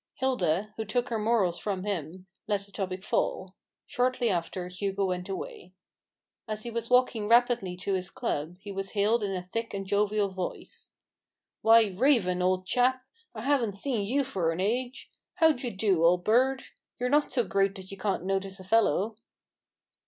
[0.15, 3.53] Hilda, svho took her morals from him, let the topic fall.
[3.85, 5.73] Shortly after Hugo went away.
[6.47, 9.85] As he was walking rapidly to his club, he was hailed in a thick and
[9.85, 10.89] jovial voice.
[11.61, 11.93] HUGO RAVENS HAND.
[11.93, 13.03] 159" Why, Raven t old chap,
[13.35, 15.11] I haven't seen you for an age!
[15.35, 16.63] How d'ye do, old bird?
[16.99, 19.15] You're not so great that you can't notice a fellow."